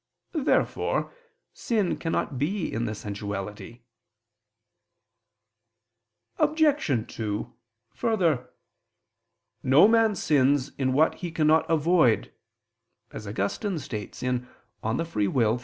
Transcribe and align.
Therefore 0.33 1.13
sin 1.53 1.95
cannot 1.95 2.39
be 2.39 2.73
in 2.73 2.85
the 2.85 2.95
sensuality. 2.95 3.81
Obj. 6.39 6.63
2: 7.07 7.53
Further, 7.93 8.49
"no 9.61 9.87
man 9.87 10.15
sins 10.15 10.69
in 10.79 10.93
what 10.93 11.13
he 11.21 11.29
cannot 11.31 11.69
avoid," 11.69 12.33
as 13.11 13.27
Augustine 13.27 13.77
states 13.77 14.21
(De 14.21 14.31
Lib. 14.31 14.47
Arb. 14.83 15.59